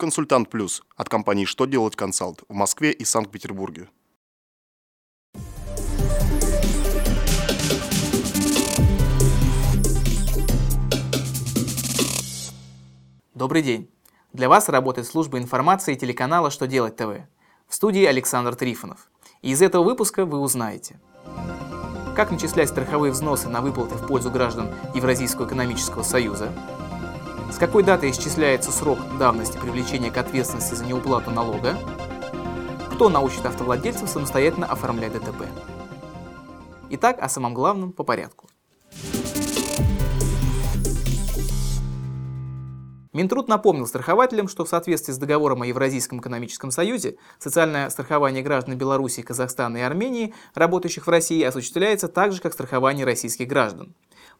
Консультант 0.00 0.48
Плюс 0.48 0.84
от 0.94 1.08
компании 1.08 1.44
«Что 1.44 1.66
делать 1.66 1.96
консалт» 1.96 2.44
в 2.48 2.54
Москве 2.54 2.92
и 2.92 3.04
Санкт-Петербурге. 3.04 3.88
Добрый 13.34 13.62
день! 13.62 13.90
Для 14.32 14.48
вас 14.48 14.68
работает 14.68 15.08
служба 15.08 15.36
информации 15.38 15.96
телеканала 15.96 16.52
«Что 16.52 16.68
делать 16.68 16.94
ТВ». 16.94 17.26
В 17.66 17.74
студии 17.74 18.04
Александр 18.04 18.54
Трифонов. 18.54 19.10
И 19.42 19.50
из 19.50 19.60
этого 19.60 19.82
выпуска 19.82 20.24
вы 20.24 20.38
узнаете, 20.38 21.00
как 22.14 22.30
начислять 22.30 22.68
страховые 22.68 23.10
взносы 23.10 23.48
на 23.48 23.60
выплаты 23.60 23.96
в 23.96 24.06
пользу 24.06 24.30
граждан 24.30 24.72
Евразийского 24.94 25.48
экономического 25.48 26.04
союза, 26.04 26.52
с 27.58 27.60
какой 27.60 27.82
даты 27.82 28.08
исчисляется 28.08 28.70
срок 28.70 29.00
давности 29.18 29.58
привлечения 29.58 30.12
к 30.12 30.16
ответственности 30.16 30.74
за 30.74 30.84
неуплату 30.84 31.32
налога, 31.32 31.76
кто 32.92 33.08
научит 33.08 33.44
автовладельцев 33.44 34.08
самостоятельно 34.08 34.66
оформлять 34.66 35.12
ДТП. 35.12 35.42
Итак, 36.90 37.18
о 37.20 37.28
самом 37.28 37.54
главном 37.54 37.90
по 37.90 38.04
порядку. 38.04 38.47
Минтруд 43.18 43.48
напомнил 43.48 43.88
страхователям, 43.88 44.46
что 44.46 44.64
в 44.64 44.68
соответствии 44.68 45.12
с 45.12 45.18
договором 45.18 45.62
о 45.62 45.66
Евразийском 45.66 46.20
экономическом 46.20 46.70
союзе 46.70 47.16
социальное 47.40 47.90
страхование 47.90 48.44
граждан 48.44 48.78
Беларуси, 48.78 49.22
Казахстана 49.22 49.78
и 49.78 49.80
Армении, 49.80 50.34
работающих 50.54 51.04
в 51.04 51.10
России, 51.10 51.42
осуществляется 51.42 52.06
так 52.06 52.30
же, 52.30 52.40
как 52.40 52.52
страхование 52.52 53.04
российских 53.04 53.48
граждан. 53.48 53.92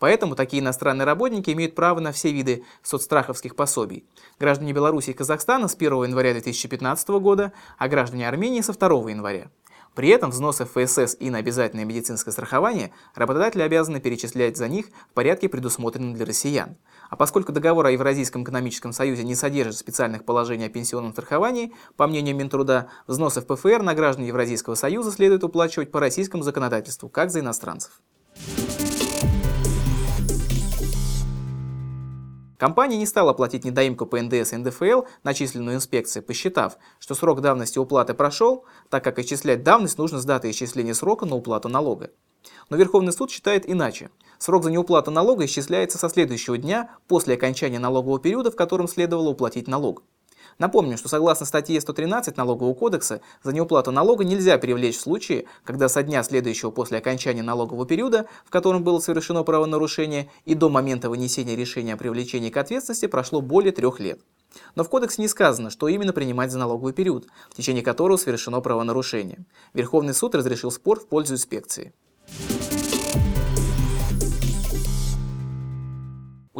Поэтому 0.00 0.34
такие 0.34 0.60
иностранные 0.60 1.06
работники 1.06 1.50
имеют 1.50 1.76
право 1.76 2.00
на 2.00 2.10
все 2.10 2.32
виды 2.32 2.64
соцстраховских 2.82 3.54
пособий. 3.54 4.04
Граждане 4.40 4.72
Беларуси 4.72 5.10
и 5.10 5.12
Казахстана 5.14 5.68
с 5.68 5.76
1 5.76 5.92
января 6.06 6.32
2015 6.32 7.08
года, 7.20 7.52
а 7.78 7.86
граждане 7.86 8.28
Армении 8.28 8.60
со 8.60 8.72
2 8.72 8.88
января. 9.08 9.52
При 9.94 10.08
этом 10.08 10.30
взносы 10.30 10.64
ФСС 10.64 11.16
и 11.20 11.30
на 11.30 11.38
обязательное 11.38 11.84
медицинское 11.84 12.32
страхование 12.32 12.92
работодатели 13.14 13.62
обязаны 13.62 14.00
перечислять 14.00 14.56
за 14.56 14.68
них 14.68 14.86
в 15.10 15.14
порядке, 15.14 15.48
предусмотренном 15.48 16.14
для 16.14 16.26
россиян. 16.26 16.76
А 17.10 17.16
поскольку 17.16 17.52
договор 17.52 17.86
о 17.86 17.90
Евразийском 17.92 18.42
экономическом 18.42 18.92
союзе 18.92 19.22
не 19.22 19.36
содержит 19.36 19.76
специальных 19.76 20.24
положений 20.24 20.66
о 20.66 20.68
пенсионном 20.70 21.12
страховании, 21.12 21.72
по 21.96 22.08
мнению 22.08 22.34
Минтруда, 22.34 22.88
взносы 23.06 23.40
в 23.40 23.46
ПФР 23.46 23.82
на 23.82 23.94
граждан 23.94 24.24
Евразийского 24.24 24.74
союза 24.74 25.12
следует 25.12 25.44
уплачивать 25.44 25.92
по 25.92 26.00
российскому 26.00 26.42
законодательству, 26.42 27.08
как 27.08 27.30
за 27.30 27.40
иностранцев. 27.40 28.00
Компания 32.58 32.96
не 32.96 33.06
стала 33.06 33.32
платить 33.32 33.64
недоимку 33.64 34.06
по 34.06 34.20
НДС 34.20 34.52
и 34.52 34.56
НДФЛ, 34.56 35.02
начисленную 35.22 35.76
инспекцией, 35.76 36.24
посчитав, 36.24 36.78
что 36.98 37.14
срок 37.14 37.40
давности 37.40 37.78
уплаты 37.78 38.14
прошел, 38.14 38.64
так 38.90 39.02
как 39.02 39.18
исчислять 39.18 39.62
давность 39.62 39.98
нужно 39.98 40.20
с 40.20 40.24
даты 40.24 40.50
исчисления 40.50 40.94
срока 40.94 41.26
на 41.26 41.36
уплату 41.36 41.68
налога. 41.68 42.10
Но 42.70 42.76
Верховный 42.76 43.12
суд 43.12 43.30
считает 43.30 43.68
иначе. 43.68 44.10
Срок 44.38 44.64
за 44.64 44.70
неуплату 44.70 45.10
налога 45.10 45.44
исчисляется 45.46 45.98
со 45.98 46.08
следующего 46.08 46.58
дня 46.58 46.96
после 47.08 47.34
окончания 47.34 47.78
налогового 47.78 48.20
периода, 48.20 48.50
в 48.50 48.56
котором 48.56 48.88
следовало 48.88 49.30
уплатить 49.30 49.68
налог. 49.68 50.02
Напомню, 50.58 50.96
что 50.96 51.08
согласно 51.08 51.46
статье 51.46 51.80
113 51.80 52.36
Налогового 52.36 52.74
кодекса, 52.74 53.20
за 53.42 53.52
неуплату 53.52 53.90
налога 53.90 54.24
нельзя 54.24 54.58
привлечь 54.58 54.96
в 54.96 55.00
случае, 55.00 55.46
когда 55.64 55.88
со 55.88 56.02
дня 56.02 56.22
следующего 56.22 56.70
после 56.70 56.98
окончания 56.98 57.42
налогового 57.42 57.86
периода, 57.86 58.26
в 58.44 58.50
котором 58.50 58.84
было 58.84 58.98
совершено 58.98 59.42
правонарушение, 59.42 60.30
и 60.44 60.54
до 60.54 60.68
момента 60.68 61.10
вынесения 61.10 61.56
решения 61.56 61.94
о 61.94 61.96
привлечении 61.96 62.50
к 62.50 62.56
ответственности 62.56 63.06
прошло 63.06 63.40
более 63.40 63.72
трех 63.72 64.00
лет. 64.00 64.20
Но 64.74 64.84
в 64.84 64.88
кодексе 64.88 65.20
не 65.22 65.28
сказано, 65.28 65.70
что 65.70 65.88
именно 65.88 66.12
принимать 66.12 66.52
за 66.52 66.58
налоговый 66.58 66.92
период, 66.92 67.26
в 67.50 67.56
течение 67.56 67.82
которого 67.82 68.16
совершено 68.16 68.60
правонарушение. 68.60 69.44
Верховный 69.72 70.14
суд 70.14 70.34
разрешил 70.34 70.70
спор 70.70 71.00
в 71.00 71.06
пользу 71.08 71.34
инспекции. 71.34 71.92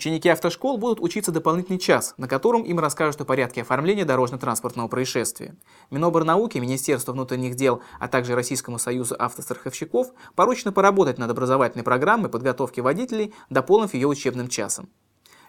Ученики 0.00 0.30
автошкол 0.30 0.78
будут 0.78 0.98
учиться 0.98 1.30
дополнительный 1.30 1.78
час, 1.78 2.14
на 2.16 2.26
котором 2.26 2.62
им 2.62 2.78
расскажут 2.80 3.20
о 3.20 3.26
порядке 3.26 3.60
оформления 3.60 4.06
дорожно-транспортного 4.06 4.88
происшествия. 4.88 5.54
Миноборнауки, 5.90 6.56
Министерство 6.56 7.12
внутренних 7.12 7.54
дел, 7.54 7.82
а 7.98 8.08
также 8.08 8.34
Российскому 8.34 8.78
союзу 8.78 9.14
автостраховщиков 9.18 10.06
поручено 10.34 10.72
поработать 10.72 11.18
над 11.18 11.30
образовательной 11.30 11.84
программой 11.84 12.30
подготовки 12.30 12.80
водителей, 12.80 13.34
дополнив 13.50 13.92
ее 13.92 14.08
учебным 14.08 14.48
часом. 14.48 14.88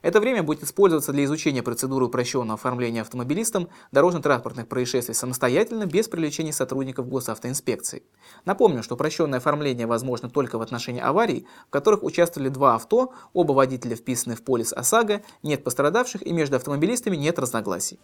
Это 0.01 0.19
время 0.19 0.41
будет 0.41 0.63
использоваться 0.63 1.11
для 1.11 1.25
изучения 1.25 1.61
процедуры 1.61 2.05
упрощенного 2.05 2.55
оформления 2.55 3.01
автомобилистам 3.01 3.69
дорожно-транспортных 3.91 4.67
происшествий 4.67 5.13
самостоятельно, 5.13 5.85
без 5.85 6.07
привлечения 6.07 6.53
сотрудников 6.53 7.07
госавтоинспекции. 7.07 8.03
Напомню, 8.45 8.81
что 8.81 8.95
упрощенное 8.95 9.39
оформление 9.39 9.85
возможно 9.85 10.29
только 10.29 10.57
в 10.57 10.61
отношении 10.61 11.01
аварий, 11.01 11.45
в 11.67 11.69
которых 11.69 12.03
участвовали 12.03 12.49
два 12.49 12.75
авто, 12.75 13.13
оба 13.33 13.53
водителя 13.53 13.95
вписаны 13.95 14.35
в 14.35 14.43
полис 14.43 14.73
ОСАГО, 14.73 15.21
нет 15.43 15.63
пострадавших 15.63 16.25
и 16.25 16.33
между 16.33 16.55
автомобилистами 16.55 17.15
нет 17.15 17.37
разногласий. 17.37 17.99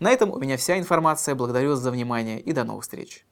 На 0.00 0.10
этом 0.10 0.30
у 0.30 0.38
меня 0.38 0.56
вся 0.58 0.78
информация. 0.78 1.34
Благодарю 1.34 1.76
за 1.76 1.90
внимание 1.90 2.38
и 2.38 2.52
до 2.52 2.64
новых 2.64 2.82
встреч. 2.82 3.24